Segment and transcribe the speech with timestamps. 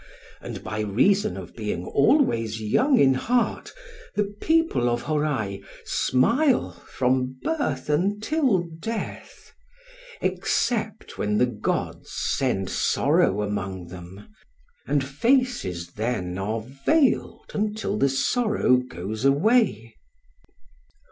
[0.41, 3.71] And, by reason of being always young in heart,
[4.15, 13.89] the people of Hōrai smile from birth until death—except when the Gods send sorrow among
[13.89, 14.27] them;
[14.87, 19.97] and faces then are veiled until the sorrow goes away.